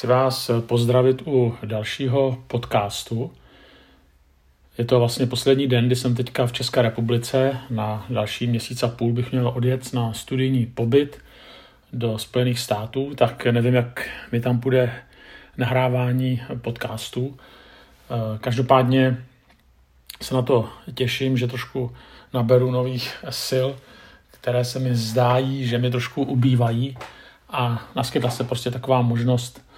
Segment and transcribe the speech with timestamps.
[0.00, 3.32] Chci vás pozdravit u dalšího podcastu.
[4.78, 7.58] Je to vlastně poslední den, kdy jsem teďka v České republice.
[7.70, 11.18] Na další měsíc a půl bych měl odjet na studijní pobyt
[11.92, 14.92] do Spojených států, tak nevím, jak mi tam bude
[15.56, 17.36] nahrávání podcastů.
[18.40, 19.24] Každopádně
[20.22, 21.92] se na to těším, že trošku
[22.34, 23.68] naberu nových sil,
[24.30, 26.96] které se mi zdájí, že mi trošku ubývají
[27.50, 29.69] a naskytla se prostě taková možnost eh,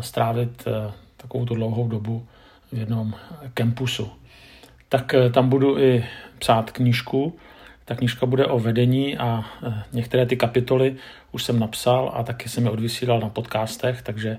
[0.00, 2.26] strávit eh, takovou tu dlouhou dobu
[2.72, 3.14] v jednom
[3.54, 4.10] kampusu.
[4.88, 6.04] Tak eh, tam budu i
[6.38, 7.38] psát knížku.
[7.84, 9.44] Ta knížka bude o vedení a
[9.92, 10.96] některé ty kapitoly
[11.32, 14.38] už jsem napsal a taky jsem je odvysílal na podcastech, takže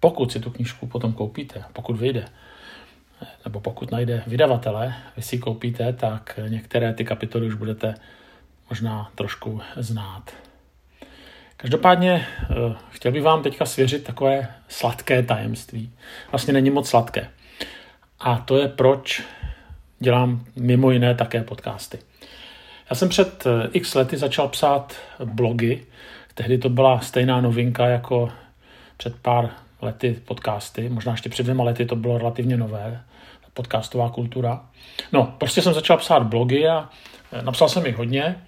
[0.00, 2.24] pokud si tu knížku potom koupíte, pokud vyjde,
[3.44, 7.94] nebo pokud najde vydavatele, vy si koupíte, tak některé ty kapitoly už budete
[8.70, 10.47] možná trošku znát.
[11.60, 15.92] Každopádně eh, chtěl bych vám teďka svěřit takové sladké tajemství.
[16.32, 17.28] Vlastně není moc sladké.
[18.20, 19.22] A to je, proč
[19.98, 21.98] dělám mimo jiné také podcasty.
[22.90, 25.86] Já jsem před eh, x lety začal psát blogy.
[26.34, 28.30] Tehdy to byla stejná novinka jako
[28.96, 29.50] před pár
[29.82, 30.88] lety podcasty.
[30.88, 33.02] Možná ještě před dvěma lety to bylo relativně nové,
[33.54, 34.60] podcastová kultura.
[35.12, 36.88] No, prostě jsem začal psát blogy a
[37.32, 38.44] eh, napsal jsem jich hodně.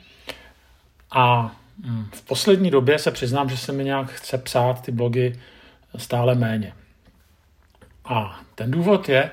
[1.11, 1.53] A
[2.13, 5.41] v poslední době se přiznám, že se mi nějak chce psát ty blogy
[5.97, 6.73] stále méně.
[8.05, 9.31] A ten důvod je,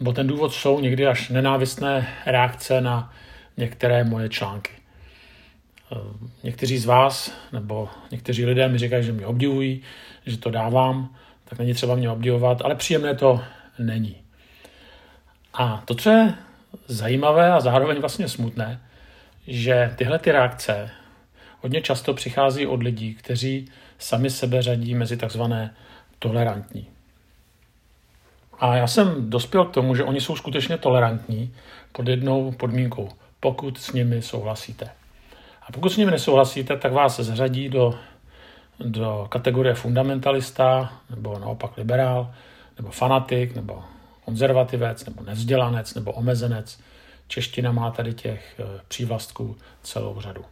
[0.00, 3.12] nebo ten důvod jsou někdy až nenávistné reakce na
[3.56, 4.72] některé moje články.
[6.42, 9.82] Někteří z vás, nebo někteří lidé mi říkají, že mě obdivují,
[10.26, 13.40] že to dávám, tak není třeba mě obdivovat, ale příjemné to
[13.78, 14.16] není.
[15.54, 16.34] A to, co je
[16.86, 18.80] zajímavé a zároveň vlastně smutné,
[19.46, 20.90] že tyhle ty reakce
[21.64, 25.74] hodně často přichází od lidí, kteří sami sebe řadí mezi takzvané
[26.18, 26.86] tolerantní.
[28.58, 31.54] A já jsem dospěl k tomu, že oni jsou skutečně tolerantní
[31.92, 33.08] pod jednou podmínkou,
[33.40, 34.90] pokud s nimi souhlasíte.
[35.62, 37.94] A pokud s nimi nesouhlasíte, tak vás zařadí do,
[38.80, 42.34] do kategorie fundamentalista, nebo naopak liberál,
[42.76, 43.84] nebo fanatik, nebo
[44.24, 46.80] konzervativec, nebo nevzdělanec, nebo omezenec.
[47.28, 50.44] Čeština má tady těch eh, přívlastků celou řadu.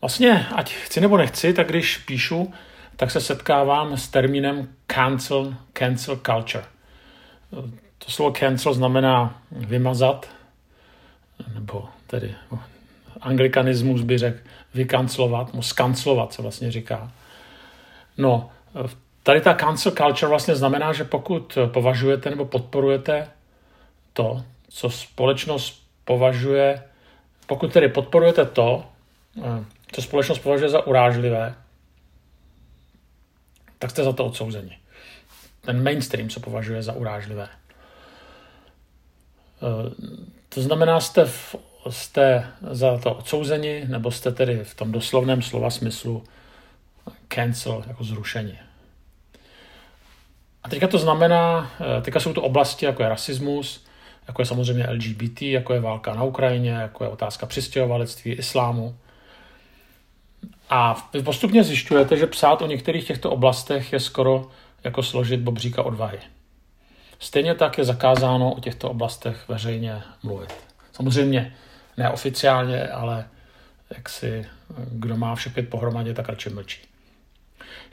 [0.00, 2.54] Vlastně, ať chci nebo nechci, tak když píšu,
[2.96, 6.64] tak se setkávám s termínem cancel, cancel culture.
[7.98, 10.28] To slovo cancel znamená vymazat,
[11.54, 12.34] nebo tedy
[13.20, 14.38] anglikanismus by řekl
[14.74, 17.12] vykancelovat, no skancelovat se vlastně říká.
[18.18, 18.50] No,
[19.22, 23.28] tady ta cancel culture vlastně znamená, že pokud považujete nebo podporujete
[24.12, 26.82] to, co společnost považuje,
[27.46, 28.84] pokud tedy podporujete to,
[29.92, 31.54] co společnost považuje za urážlivé,
[33.78, 34.78] tak jste za to odsouzeni.
[35.60, 37.48] Ten mainstream, co považuje za urážlivé.
[39.62, 39.90] Eh,
[40.48, 41.56] to znamená, jste, v,
[41.90, 46.24] jste za to odsouzeni, nebo jste tedy v tom doslovném slova smyslu
[47.28, 48.58] cancel, jako zrušení.
[50.62, 53.86] A teďka to znamená, eh, teďka jsou to oblasti, jako je rasismus,
[54.28, 58.96] jako je samozřejmě LGBT, jako je válka na Ukrajině, jako je otázka přistěhovalectví, islámu.
[60.70, 64.48] A vy postupně zjišťujete, že psát o některých těchto oblastech je skoro
[64.84, 66.18] jako složit bobříka odvahy.
[67.18, 70.52] Stejně tak je zakázáno o těchto oblastech veřejně mluvit.
[70.92, 71.54] Samozřejmě
[71.96, 73.28] neoficiálně, ale
[73.96, 74.46] jak si
[74.90, 76.80] kdo má vše pět pohromadě, tak radši mlčí.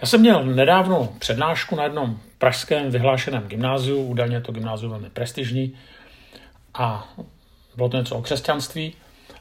[0.01, 5.77] Já jsem měl nedávno přednášku na jednom pražském vyhlášeném gymnáziu, údajně to gymnázium velmi prestižní,
[6.73, 7.13] a
[7.75, 8.93] bylo to něco o křesťanství.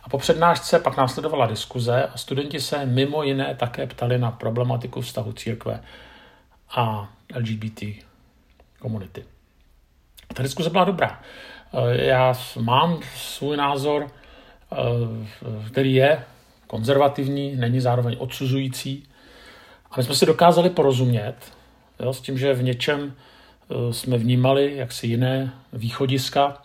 [0.06, 5.00] A po přednášce pak následovala diskuze a studenti se mimo jiné také ptali na problematiku
[5.00, 5.80] vztahu církve
[6.76, 7.82] a LGBT
[8.78, 9.24] komunity.
[10.34, 11.22] Ta diskuze byla dobrá.
[11.74, 14.76] Eh, já mám svůj názor, eh,
[15.70, 16.24] který je
[16.66, 19.08] konzervativní, není zároveň odsuzující.
[19.90, 21.34] A my jsme si dokázali porozumět
[22.00, 23.14] jo, s tím, že v něčem
[23.70, 26.62] eh, jsme vnímali jaksi jiné východiska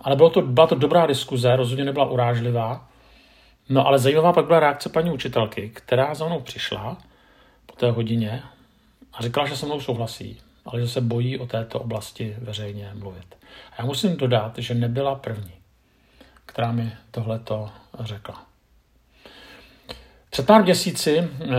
[0.00, 2.88] ale bylo to, byla to dobrá diskuze, rozhodně nebyla urážlivá.
[3.68, 6.96] No ale zajímavá pak byla reakce paní učitelky, která za mnou přišla
[7.66, 8.42] po té hodině
[9.12, 13.36] a říkala, že se mnou souhlasí, ale že se bojí o této oblasti veřejně mluvit.
[13.72, 15.52] A já musím dodat, že nebyla první,
[16.46, 17.70] která mi tohleto
[18.00, 18.42] řekla.
[20.30, 21.54] Před pár měsíci, eh, eh,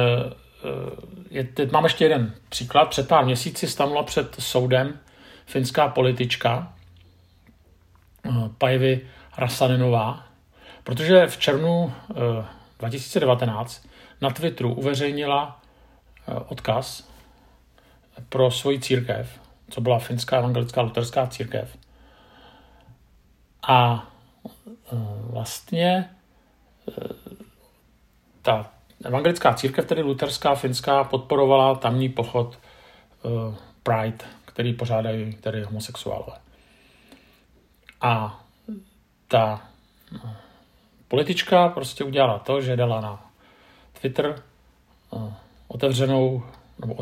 [1.30, 5.00] je, teď mám ještě jeden příklad, před pár měsíci stanula před soudem
[5.46, 6.77] finská politička, Eh,
[8.58, 9.08] Pajvy
[9.38, 10.28] Rasaninová,
[10.84, 11.94] protože v červnu
[12.80, 13.90] 2019 eh,
[14.22, 15.62] na Twitteru uveřejnila
[16.28, 17.10] eh, odkaz
[18.30, 21.78] pro svoji církev, co byla finská evangelická luterská církev.
[23.68, 24.08] A
[25.24, 26.10] vlastně
[28.42, 28.72] ta
[29.06, 32.60] evangelická církev, tedy luterská, finská, podporovala tamní pochod
[33.84, 36.47] Pride, který pořádají tedy homosexuálové.
[38.02, 38.44] A
[39.28, 39.62] ta
[41.08, 43.32] politička prostě udělala to, že dala na
[44.02, 44.44] Twitter
[45.68, 46.44] otevřenou,
[46.80, 46.94] nebo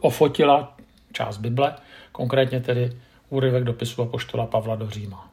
[0.00, 0.76] ofotila
[1.12, 1.74] část Bible,
[2.12, 5.30] konkrétně tedy úryvek dopisu apoštola Pavla do Říma.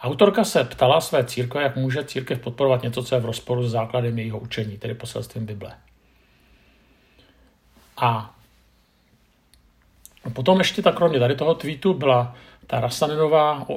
[0.00, 3.70] Autorka se ptala své církve, jak může církev podporovat něco, co je v rozporu s
[3.70, 5.76] základem jejího učení, tedy poselstvím Bible.
[7.96, 8.37] A
[10.30, 12.34] potom ještě tak kromě tady toho tweetu byla
[12.66, 13.74] ta Rasaninová, e,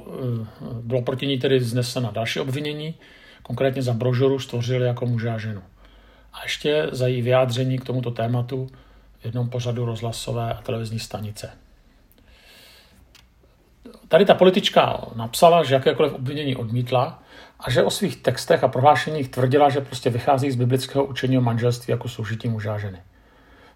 [0.81, 2.95] bylo proti ní tedy znesena další obvinění,
[3.43, 5.61] konkrétně za brožuru stvořili jako muže a ženu.
[6.33, 8.69] A ještě za její vyjádření k tomuto tématu
[9.19, 11.49] v jednom pořadu rozhlasové a televizní stanice.
[14.07, 17.23] Tady ta politička napsala, že jakékoliv obvinění odmítla
[17.59, 21.41] a že o svých textech a prohlášeních tvrdila, že prostě vychází z biblického učení o
[21.41, 23.01] manželství jako soužití muže a ženy.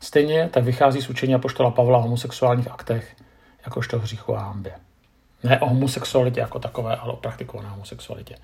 [0.05, 3.15] Stejně tak vychází z učení apoštola Pavla o homosexuálních aktech
[3.65, 4.73] jakožto hříchu a hambě.
[5.43, 8.35] Ne o homosexualitě jako takové, ale o praktikované homosexualitě.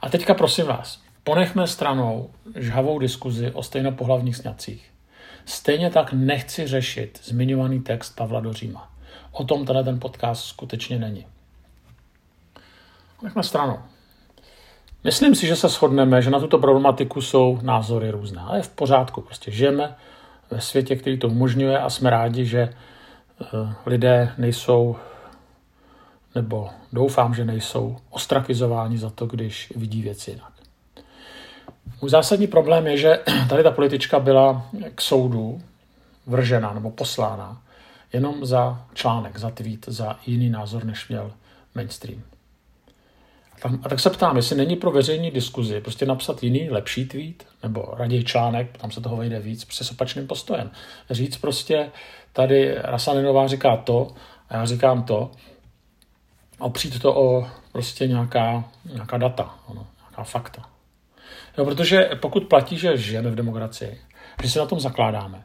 [0.00, 4.90] A teďka prosím vás, ponechme stranou žhavou diskuzi o stejnopohlavních sňacích.
[5.44, 8.90] Stejně tak nechci řešit zmiňovaný text Pavla do Říma.
[9.32, 11.26] O tom tenhle ten podcast skutečně není.
[13.22, 13.78] Nechme stranou.
[15.04, 18.40] Myslím si, že se shodneme, že na tuto problematiku jsou názory různé.
[18.40, 19.20] Ale je v pořádku.
[19.20, 19.96] Prostě žijeme
[20.50, 23.46] ve světě, který to umožňuje a jsme rádi, že eh,
[23.86, 24.96] lidé nejsou,
[26.34, 30.52] nebo doufám, že nejsou ostrakizováni za to, když vidí věci jinak.
[32.00, 33.18] Můj zásadní problém je, že
[33.48, 35.60] tady ta politička byla k soudu
[36.26, 37.62] vržena nebo poslána
[38.12, 41.32] jenom za článek, za tweet, za jiný názor, než měl
[41.74, 42.22] mainstream.
[43.82, 47.94] A tak se ptám, jestli není pro veřejní diskuzi prostě napsat jiný, lepší tweet, nebo
[47.96, 50.70] raději článek, tam se toho vejde víc, prostě s opačným postojem.
[51.10, 51.90] Říct prostě,
[52.32, 54.08] tady Rasaninová říká to,
[54.48, 55.30] a já říkám to,
[56.58, 58.64] opřít to o prostě nějaká,
[58.94, 60.62] nějaká data, ono, nějaká fakta.
[61.58, 64.00] Jo, protože pokud platí, že žijeme v demokracii,
[64.42, 65.44] že se na tom zakládáme,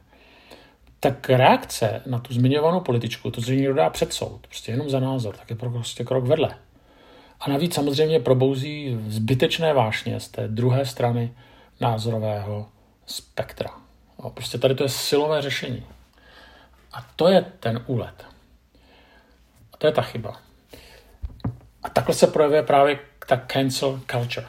[1.00, 5.00] tak reakce na tu zmiňovanou političku, to, co někdo dá před soud, prostě jenom za
[5.00, 6.54] názor, tak je prostě krok vedle.
[7.40, 11.34] A navíc samozřejmě probouzí zbytečné vášně z té druhé strany
[11.80, 12.68] názorového
[13.06, 13.70] spektra.
[14.24, 15.86] No, prostě tady to je silové řešení.
[16.92, 18.24] A to je ten úlet.
[19.72, 20.40] A to je ta chyba.
[21.82, 22.98] A takhle se projevuje právě
[23.28, 24.46] ta cancel culture.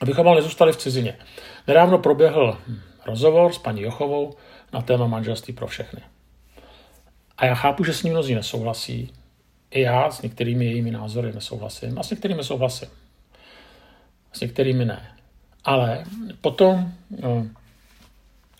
[0.00, 1.18] Abychom ale nezůstali v cizině.
[1.66, 2.58] Nedávno proběhl
[3.06, 4.34] rozhovor s paní Jochovou
[4.72, 6.00] na téma manželství pro všechny.
[7.38, 9.12] A já chápu, že s ním mnozí nesouhlasí.
[9.70, 11.98] I já s některými jejími názory nesouhlasím.
[11.98, 12.88] A s některými souhlasím.
[14.32, 15.12] S některými ne.
[15.64, 16.04] Ale
[16.40, 16.92] potom
[17.22, 17.46] no,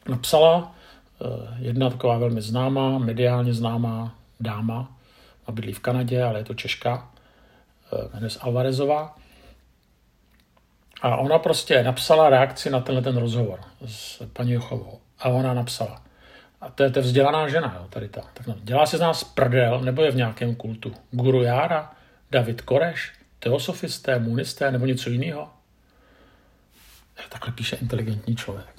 [0.09, 0.75] napsala
[1.21, 4.97] eh, jedna taková velmi známá, mediálně známá dáma,
[5.47, 7.11] a bydlí v Kanadě, ale je to Češka,
[7.93, 9.17] eh, jmenuje se Alvarezová.
[11.03, 15.01] A ona prostě napsala reakci na tenhle ten rozhovor s paní Jochovou.
[15.19, 16.03] A ona napsala.
[16.61, 18.21] A to je ta vzdělaná žena, jo, tady ta.
[18.35, 20.95] Tak no, dělá se z nás prdel, nebo je v nějakém kultu?
[21.11, 21.93] Guru Jára?
[22.31, 23.13] David Koreš?
[23.39, 25.51] Teosofisté, munisté nebo něco jiného?
[27.29, 28.77] Takhle píše inteligentní člověk.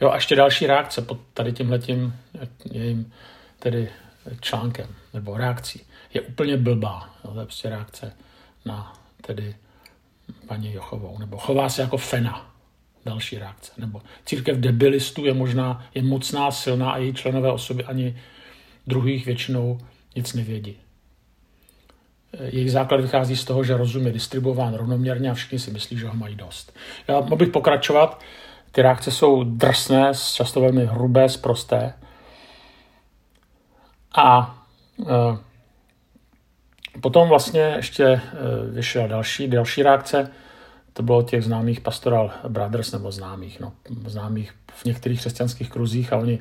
[0.00, 2.16] Jo, a ještě další reakce pod tady tímhletím
[2.64, 3.12] jejím
[3.58, 3.90] tedy
[4.40, 7.14] článkem nebo reakcí je úplně blbá.
[7.24, 8.16] Jo, to je prostě reakce
[8.64, 9.56] na tedy
[10.46, 12.51] paní Jochovou, nebo chová se jako fena.
[13.04, 13.72] Další reakce.
[13.78, 18.16] Nebo církev debilistů je možná, je mocná, silná a její členové osoby ani
[18.86, 19.78] druhých většinou
[20.16, 20.76] nic nevědí.
[22.40, 26.08] Jejich základ vychází z toho, že rozum je distribuován rovnoměrně a všichni si myslí, že
[26.08, 26.76] ho mají dost.
[27.08, 28.20] Já mohl bych pokračovat.
[28.72, 31.94] Ty reakce jsou drsné, často velmi hrubé, sprosté.
[34.14, 34.58] A
[35.08, 35.52] e,
[37.00, 38.20] Potom vlastně ještě eh,
[38.70, 40.30] vyšel další, další reakce,
[40.92, 43.72] to bylo těch známých Pastoral Brothers, nebo známých, no,
[44.06, 46.38] známých v některých křesťanských kruzích a oni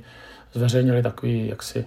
[0.54, 1.86] zveřejnili takový, jaksi,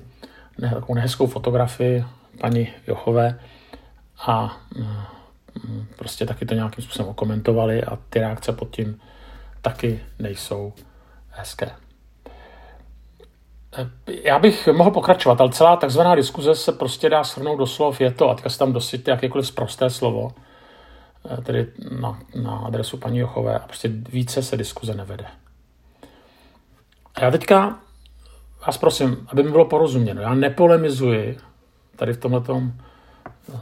[0.58, 2.04] ne, takovou nehezkou fotografii
[2.40, 3.38] paní Jochové
[4.26, 9.00] a mm, prostě taky to nějakým způsobem okomentovali a ty reakce pod tím
[9.62, 10.72] taky nejsou
[11.30, 11.70] hezké.
[14.06, 18.10] Já bych mohl pokračovat, ale celá takzvaná diskuze se prostě dá shrnout do slov je
[18.10, 20.53] to, a teďka se tam dosyte jakékoliv zprosté slovo, eh,
[21.42, 25.26] tedy na, na adresu paní Jochové, a prostě více se diskuze nevede.
[27.14, 27.78] A já teďka
[28.66, 31.38] vás prosím, aby mi bylo porozuměno, já nepolemizuji
[31.96, 32.62] tady v tomto
[33.54, 33.58] eh,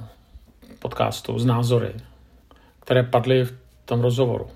[0.78, 1.95] podcastu z názory,
[2.81, 3.54] které padly v
[3.85, 4.50] tom rozhovoru.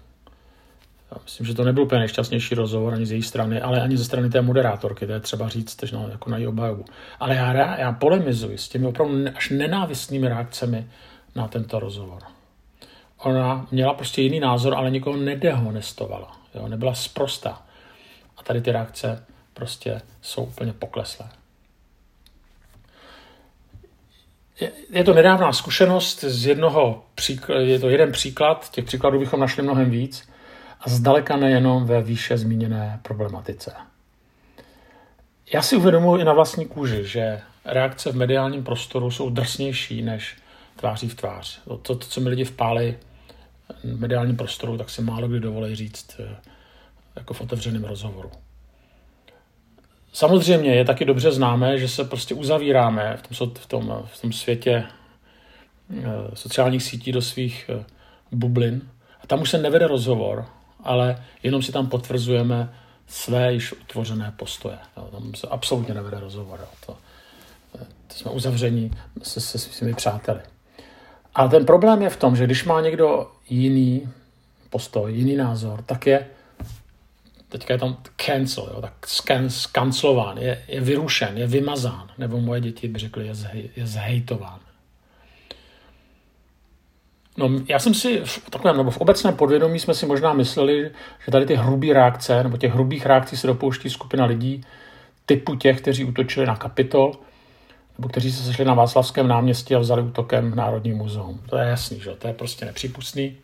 [1.11, 4.05] Já myslím, že to nebyl úplně nejšťastnější rozhovor ani z její strany, ale ani ze
[4.05, 6.85] strany té moderátorky, to je třeba říct no, jako na její obhajobu.
[7.21, 10.87] Ale já, já polemizuji s těmi opravdu až nenávistnými reakcemi
[11.35, 12.36] na tento rozhovor.
[13.19, 16.37] Ona měla prostě jiný názor, ale nikoho nedehonestovala.
[16.55, 16.69] Jo?
[16.69, 17.63] Nebyla sprostá.
[18.37, 21.29] A tady ty reakce prostě jsou úplně pokleslé.
[24.91, 29.63] Je to nedávná zkušenost z jednoho příkladu, je to jeden příklad, těch příkladů bychom našli
[29.63, 30.29] mnohem víc
[30.81, 33.73] a zdaleka nejenom ve výše zmíněné problematice.
[35.53, 40.37] Já si uvědomuji i na vlastní kůži, že reakce v mediálním prostoru jsou drsnější než
[40.77, 41.61] tváří v tvář.
[41.65, 42.99] To, to co mi lidi vpáli
[43.85, 46.37] v mediálním prostoru, tak si málo kdy dovolí říct eh,
[47.17, 48.31] jako v otevřeném rozhovoru.
[50.13, 54.33] Samozřejmě je taky dobře známé, že se prostě uzavíráme v tom, v tom, v tom
[54.33, 56.05] světě eh,
[56.35, 57.85] sociálních sítí do svých eh,
[58.33, 58.91] bublin.
[59.21, 60.47] A tam už se nevede rozhovor,
[60.85, 62.75] ale jenom si tam potvrzujeme
[63.07, 64.79] své již utvořené postoje.
[64.95, 66.69] Tam se absolutně nevede rozhovor.
[66.87, 66.97] To,
[68.07, 68.91] to jsme uzavření
[69.23, 70.41] se, se svými přáteli.
[71.37, 74.09] A ten problém je v tom, že když má někdo jiný
[74.71, 76.27] postoj, jiný názor, tak je
[77.49, 78.93] teďka je tam cancel, jo, tak
[79.49, 84.61] skancelován, je, je vyrušen, je vymazán, nebo moje děti by řekly, je, zhej, je zhejtován.
[87.37, 90.91] No, já jsem si v takovém, nebo v obecném podvědomí jsme si možná mysleli,
[91.25, 94.65] že tady ty hrubé reakce, nebo těch hrubých reakcí se dopouští skupina lidí
[95.27, 97.13] typu těch, kteří útočili na Kapitol,
[97.99, 101.41] nebo kteří se sešli na Václavském náměstí a vzali útokem Národní muzeum.
[101.49, 102.11] To je jasný, že?
[102.11, 103.37] to je prostě nepřípustný.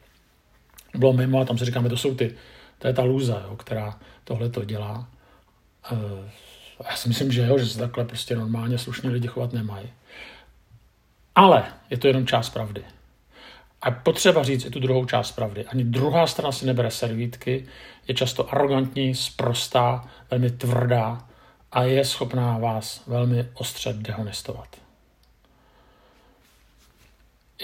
[0.94, 2.34] Bylo mimo a tam si říkáme, to jsou ty
[2.82, 5.08] to je ta lůza, jo, která tohle to dělá.
[5.92, 6.30] Eh,
[6.90, 9.88] já si myslím, že jo, že se takhle prostě normálně slušní lidi chovat nemají.
[11.34, 12.84] Ale je to jenom část pravdy.
[13.82, 15.64] A potřeba říct i tu druhou část pravdy.
[15.64, 17.66] Ani druhá strana si nebere servítky,
[18.08, 21.28] je často arrogantní, sprostá, velmi tvrdá
[21.72, 24.68] a je schopná vás velmi ostře dehonestovat.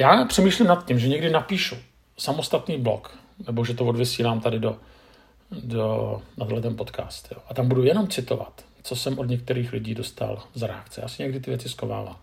[0.01, 1.77] Já přemýšlím nad tím, že někdy napíšu
[2.19, 4.77] samostatný blog, nebo že to odvysílám tady do
[5.51, 7.29] do, na ten podcast.
[7.33, 7.39] Jo.
[7.49, 11.01] A tam budu jenom citovat, co jsem od některých lidí dostal z reakce.
[11.01, 12.17] Já si někdy ty věci skovávám.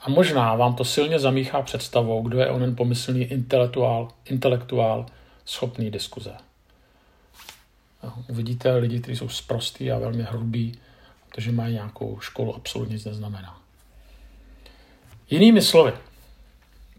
[0.00, 5.06] A možná vám to silně zamíchá představou, kdo je onen pomyslný intelektuál, intelektuál
[5.44, 6.32] schopný diskuze.
[8.28, 10.78] Uvidíte lidi, kteří jsou sprostý a velmi hrubí,
[11.28, 13.60] protože mají nějakou školu, absolutně nic neznamená.
[15.30, 15.92] Jinými slovy,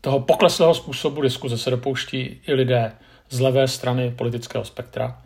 [0.02, 2.92] toho pokleslého způsobu diskuze se dopouští i lidé,
[3.30, 5.22] z levé strany politického spektra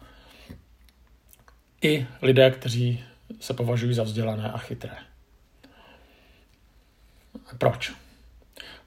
[1.81, 3.03] i lidé, kteří
[3.39, 4.95] se považují za vzdělané a chytré.
[7.57, 7.93] Proč?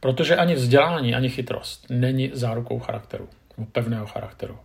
[0.01, 3.29] Protože ani vzdělání, ani chytrost není zárukou charakteru,
[3.73, 4.59] pevného charakteru,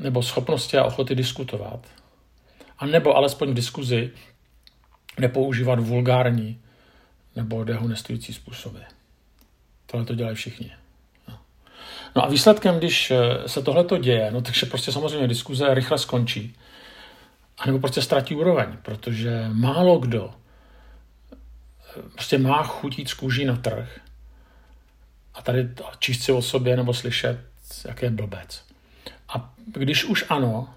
[0.00, 1.86] nebo schopnosti a ochoty diskutovat,
[2.78, 4.10] a nebo alespoň v diskuzi
[5.18, 6.60] nepoužívat vulgární
[7.36, 8.78] nebo dehonestující způsoby.
[9.86, 10.72] Tohle to dělají všichni.
[12.16, 15.98] No a výsledkem, když eh, se tohle to děje, no takže prostě samozřejmě diskuze rychle
[15.98, 16.56] skončí.
[17.58, 23.56] A nebo prostě ztratí úroveň, protože málo kdo eh, prostě má chutít z kůží na
[23.56, 24.00] trh
[25.34, 25.68] a tady
[25.98, 27.38] číst si o sobě nebo slyšet,
[27.88, 28.71] jaký je blbec.
[29.34, 30.68] A když už ano,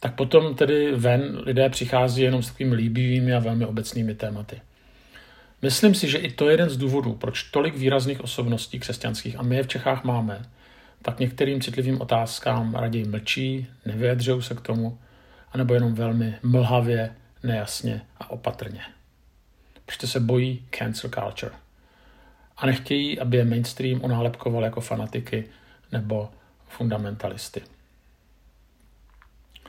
[0.00, 4.60] tak potom tedy ven lidé přichází jenom s takovými líbivými a velmi obecnými tématy.
[5.62, 9.42] Myslím si, že i to je jeden z důvodů, proč tolik výrazných osobností křesťanských, a
[9.42, 10.42] my je v Čechách máme,
[11.02, 14.98] tak některým citlivým otázkám raději mlčí, nevyjadřují se k tomu,
[15.52, 18.80] anebo jenom velmi mlhavě, nejasně a opatrně.
[19.86, 21.52] Prostě se bojí cancel culture.
[22.56, 25.44] A nechtějí, aby je mainstream unálepkoval jako fanatiky
[25.92, 26.30] nebo
[26.68, 27.62] fundamentalisty.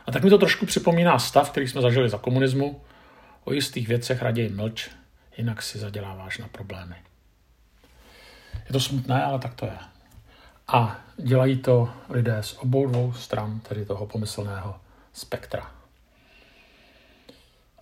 [0.07, 2.81] A tak mi to trošku připomíná stav, který jsme zažili za komunismu.
[3.43, 4.89] O jistých věcech raději mlč,
[5.37, 6.95] jinak si zaděláváš na problémy.
[8.53, 9.77] Je to smutné, ale tak to je.
[10.67, 14.75] A dělají to lidé z obou dvou stran, tedy toho pomyslného
[15.13, 15.71] spektra.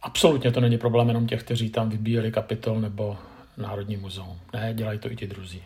[0.01, 3.17] Absolutně to není problém jenom těch, kteří tam vybíjeli kapitol nebo
[3.57, 4.39] Národní muzeum.
[4.53, 5.63] Ne, dělají to i ti druzí.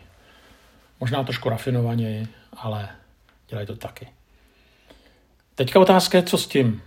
[1.00, 2.88] Možná trošku rafinovaněji, ale
[3.48, 4.08] dělají to taky.
[5.60, 6.82] Teďka otázka je, co s tím.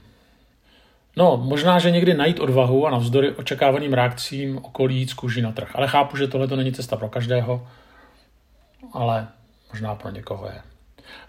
[1.15, 5.51] No, možná, že někdy najít odvahu a navzdory očekávaným reakcím okolí jít z kůži na
[5.51, 5.71] trh.
[5.75, 7.67] Ale chápu, že tohle to není cesta pro každého,
[8.93, 9.27] ale
[9.71, 10.61] možná pro někoho je.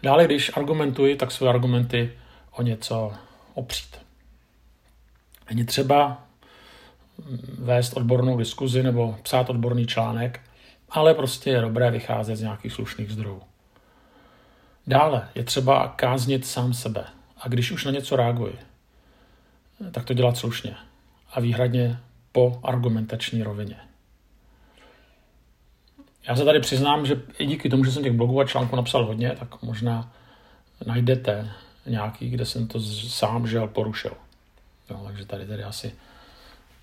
[0.02, 2.12] Dále, když argumentuji, tak své argumenty
[2.50, 3.12] o něco
[3.54, 3.96] opřít.
[5.50, 6.22] Není třeba
[7.58, 10.40] vést odbornou diskuzi nebo psát odborný článek,
[10.90, 13.42] ale prostě je dobré vycházet z nějakých slušných zdrojů.
[14.86, 17.04] Dále je třeba káznit sám sebe.
[17.44, 18.58] A když už na něco reaguji,
[19.92, 20.76] tak to dělat slušně
[21.32, 21.98] a výhradně
[22.32, 23.76] po argumentační rovině.
[26.28, 29.06] Já se tady přiznám, že i díky tomu, že jsem těch blogů a článků napsal
[29.06, 30.12] hodně, tak možná
[30.86, 31.50] najdete
[31.86, 34.12] nějaký, kde jsem to sám žel porušil.
[34.90, 35.94] Jo, takže tady, tady asi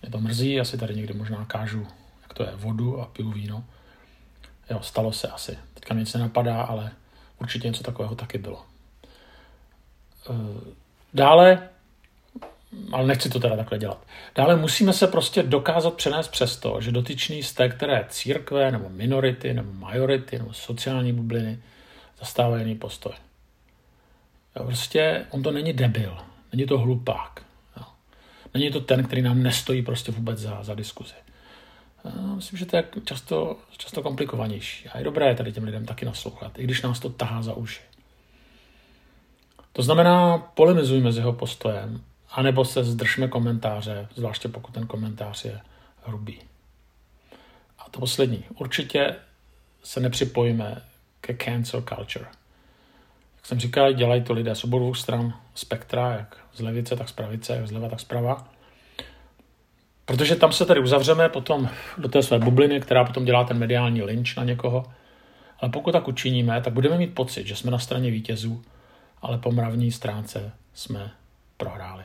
[0.02, 1.88] mě to mrzí, asi tady někde možná kážu,
[2.22, 3.64] jak to je, vodu a piju víno.
[4.70, 5.58] Jo, stalo se asi.
[5.74, 6.92] Teďka nic nenapadá, ale
[7.40, 8.71] určitě něco takového taky bylo.
[10.30, 10.74] Eh,
[11.14, 11.70] dále,
[12.92, 14.06] ale nechci to teda takhle dělat.
[14.36, 18.90] Dále musíme se prostě dokázat přenést přes to, že dotyčný z té které církve, nebo
[18.90, 21.60] minority, nebo majority, nebo sociální bubliny
[22.20, 23.14] zastává jiný postoj.
[24.54, 26.18] Prostě on to není debil,
[26.54, 27.46] není to hlupák.
[27.78, 27.84] Jo.
[28.54, 31.14] Není to ten, který nám nestojí prostě vůbec za, za diskuzi.
[32.06, 34.90] Já myslím, že to je často, často komplikovanější.
[34.90, 37.82] A je dobré tady těm lidem taky naslouchat, i když nás to tahá za uši.
[39.74, 42.02] To znamená, polemizujme s jeho postojem,
[42.32, 45.60] anebo se zdržme komentáře, zvláště pokud ten komentář je
[46.04, 46.40] hrubý.
[47.80, 48.44] A to poslední.
[48.60, 49.16] Určitě
[49.84, 50.82] se nepřipojíme
[51.22, 52.26] ke cancel culture.
[53.36, 57.12] Jak jsem říkal, dělají to lidé z obou stran spektra, jak z levice, tak z
[57.12, 58.48] pravice, jak zleva, tak zprava.
[60.06, 64.02] Protože tam se tady uzavřeme potom do té své bubliny, která potom dělá ten mediální
[64.02, 64.86] lynč na někoho.
[65.60, 68.64] Ale pokud tak učiníme, tak budeme mít pocit, že jsme na straně vítězů,
[69.22, 71.12] ale po mravní stránce jsme
[71.58, 72.04] prohráli.